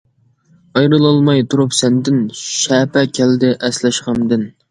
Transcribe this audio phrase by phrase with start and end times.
[0.79, 4.49] ئايرىلالماي تۇرۇپ سەندىن، شەپە كەلدى ئەسلەش غەمدىن.